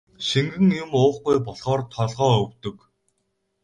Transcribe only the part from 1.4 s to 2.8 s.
болохоор толгой өвдөг.